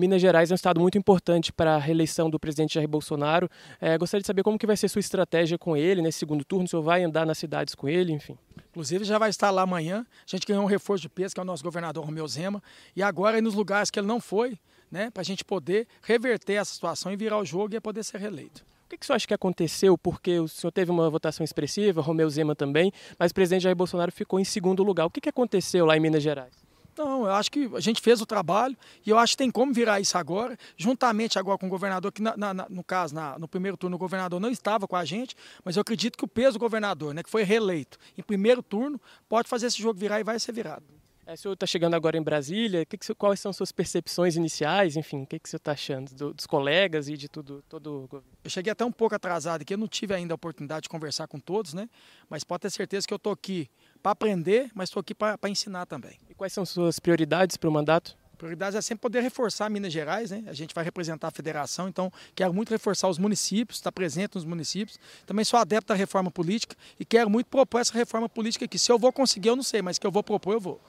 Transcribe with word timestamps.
Minas 0.00 0.22
Gerais 0.22 0.50
é 0.50 0.54
um 0.54 0.56
estado 0.56 0.80
muito 0.80 0.96
importante 0.96 1.52
para 1.52 1.74
a 1.74 1.78
reeleição 1.78 2.30
do 2.30 2.40
presidente 2.40 2.72
Jair 2.72 2.88
Bolsonaro. 2.88 3.50
É, 3.78 3.98
gostaria 3.98 4.22
de 4.22 4.26
saber 4.26 4.42
como 4.42 4.58
que 4.58 4.66
vai 4.66 4.74
ser 4.74 4.88
sua 4.88 5.00
estratégia 5.00 5.58
com 5.58 5.76
ele 5.76 6.00
nesse 6.00 6.20
segundo 6.20 6.42
turno, 6.42 6.66
se 6.66 6.70
o 6.70 6.78
senhor 6.78 6.82
vai 6.82 7.04
andar 7.04 7.26
nas 7.26 7.36
cidades 7.36 7.74
com 7.74 7.86
ele, 7.86 8.10
enfim. 8.10 8.38
Inclusive 8.70 9.04
já 9.04 9.18
vai 9.18 9.28
estar 9.28 9.50
lá 9.50 9.60
amanhã. 9.60 10.06
A 10.20 10.24
gente 10.26 10.46
ganhou 10.46 10.62
um 10.62 10.66
reforço 10.66 11.02
de 11.02 11.10
peso, 11.10 11.34
que 11.34 11.40
é 11.40 11.42
o 11.42 11.44
nosso 11.44 11.62
governador 11.62 12.02
Romeu 12.02 12.26
Zema. 12.26 12.62
E 12.96 13.02
agora, 13.02 13.42
nos 13.42 13.54
lugares 13.54 13.90
que 13.90 14.00
ele 14.00 14.06
não 14.06 14.20
foi, 14.20 14.58
né, 14.90 15.10
para 15.10 15.20
a 15.20 15.24
gente 15.24 15.44
poder 15.44 15.86
reverter 16.02 16.54
essa 16.54 16.72
situação 16.72 17.12
e 17.12 17.16
virar 17.16 17.38
o 17.38 17.44
jogo 17.44 17.74
e 17.74 17.80
poder 17.80 18.02
ser 18.02 18.16
reeleito. 18.16 18.64
O 18.86 18.88
que, 18.88 18.96
que 18.96 19.04
o 19.04 19.06
senhor 19.06 19.16
acha 19.16 19.28
que 19.28 19.34
aconteceu? 19.34 19.98
Porque 19.98 20.40
o 20.40 20.48
senhor 20.48 20.72
teve 20.72 20.90
uma 20.90 21.10
votação 21.10 21.44
expressiva, 21.44 22.00
Romeu 22.00 22.28
Zema 22.30 22.56
também, 22.56 22.90
mas 23.18 23.32
o 23.32 23.34
presidente 23.34 23.64
Jair 23.64 23.76
Bolsonaro 23.76 24.10
ficou 24.10 24.40
em 24.40 24.44
segundo 24.44 24.82
lugar. 24.82 25.04
O 25.04 25.10
que, 25.10 25.20
que 25.20 25.28
aconteceu 25.28 25.84
lá 25.84 25.94
em 25.94 26.00
Minas 26.00 26.22
Gerais? 26.22 26.59
Não, 27.00 27.24
eu 27.24 27.32
acho 27.32 27.50
que 27.50 27.70
a 27.74 27.80
gente 27.80 27.98
fez 28.02 28.20
o 28.20 28.26
trabalho 28.26 28.76
e 29.06 29.08
eu 29.08 29.16
acho 29.16 29.32
que 29.32 29.38
tem 29.38 29.50
como 29.50 29.72
virar 29.72 30.00
isso 30.00 30.18
agora, 30.18 30.54
juntamente 30.76 31.38
agora 31.38 31.56
com 31.56 31.66
o 31.66 31.70
governador, 31.70 32.12
que 32.12 32.20
na, 32.20 32.36
na, 32.36 32.66
no 32.68 32.84
caso, 32.84 33.14
na, 33.14 33.38
no 33.38 33.48
primeiro 33.48 33.74
turno 33.74 33.96
o 33.96 33.98
governador 33.98 34.38
não 34.38 34.50
estava 34.50 34.86
com 34.86 34.96
a 34.96 35.04
gente, 35.06 35.34
mas 35.64 35.76
eu 35.76 35.80
acredito 35.80 36.18
que 36.18 36.24
o 36.26 36.28
peso 36.28 36.58
do 36.58 36.60
governador, 36.60 37.14
né, 37.14 37.22
que 37.22 37.30
foi 37.30 37.42
reeleito 37.42 37.96
em 38.18 38.22
primeiro 38.22 38.62
turno, 38.62 39.00
pode 39.30 39.48
fazer 39.48 39.68
esse 39.68 39.80
jogo 39.80 39.98
virar 39.98 40.20
e 40.20 40.24
vai 40.24 40.38
ser 40.38 40.52
virado. 40.52 40.84
É, 41.30 41.34
o 41.34 41.36
senhor 41.38 41.54
está 41.54 41.64
chegando 41.64 41.94
agora 41.94 42.18
em 42.18 42.22
Brasília, 42.22 42.84
que 42.84 42.98
que, 42.98 43.14
quais 43.14 43.40
são 43.40 43.52
suas 43.52 43.72
percepções 43.72 44.36
iniciais, 44.36 44.96
enfim, 44.96 45.22
o 45.22 45.26
que, 45.26 45.38
que 45.38 45.48
o 45.48 45.50
senhor 45.50 45.58
está 45.58 45.72
achando 45.72 46.12
do, 46.12 46.34
dos 46.34 46.44
colegas 46.44 47.08
e 47.08 47.16
de 47.16 47.28
tudo, 47.28 47.62
todo 47.68 48.04
o 48.04 48.08
governo? 48.08 48.36
Eu 48.44 48.50
cheguei 48.50 48.72
até 48.72 48.84
um 48.84 48.92
pouco 48.92 49.14
atrasado 49.14 49.62
aqui, 49.62 49.72
eu 49.72 49.78
não 49.78 49.88
tive 49.88 50.12
ainda 50.12 50.34
a 50.34 50.36
oportunidade 50.36 50.82
de 50.82 50.88
conversar 50.88 51.28
com 51.28 51.38
todos, 51.38 51.72
né? 51.72 51.88
Mas 52.28 52.44
pode 52.44 52.62
ter 52.62 52.70
certeza 52.70 53.06
que 53.06 53.14
eu 53.14 53.16
estou 53.16 53.32
aqui 53.32 53.70
para 54.02 54.12
aprender, 54.12 54.70
mas 54.74 54.88
estou 54.88 55.00
aqui 55.00 55.14
para 55.14 55.48
ensinar 55.48 55.86
também. 55.86 56.18
Quais 56.40 56.54
são 56.54 56.64
suas 56.64 56.98
prioridades 56.98 57.58
para 57.58 57.68
o 57.68 57.70
mandato? 57.70 58.16
Prioridade 58.38 58.74
é 58.74 58.80
sempre 58.80 59.02
poder 59.02 59.20
reforçar 59.20 59.68
Minas 59.68 59.92
Gerais, 59.92 60.30
né? 60.30 60.42
A 60.46 60.54
gente 60.54 60.74
vai 60.74 60.82
representar 60.82 61.28
a 61.28 61.30
federação, 61.30 61.86
então 61.86 62.10
quero 62.34 62.54
muito 62.54 62.70
reforçar 62.70 63.08
os 63.08 63.18
municípios, 63.18 63.76
estar 63.76 63.92
presente 63.92 64.36
nos 64.36 64.46
municípios. 64.46 64.98
Também 65.26 65.44
sou 65.44 65.60
adepto 65.60 65.88
da 65.88 65.94
reforma 65.94 66.30
política 66.30 66.74
e 66.98 67.04
quero 67.04 67.28
muito 67.28 67.48
propor 67.48 67.82
essa 67.82 67.92
reforma 67.92 68.26
política 68.26 68.64
aqui. 68.64 68.78
Se 68.78 68.90
eu 68.90 68.98
vou 68.98 69.12
conseguir, 69.12 69.50
eu 69.50 69.56
não 69.56 69.62
sei, 69.62 69.82
mas 69.82 69.98
que 69.98 70.06
eu 70.06 70.10
vou 70.10 70.22
propor, 70.22 70.54
eu 70.54 70.60
vou. 70.60 70.80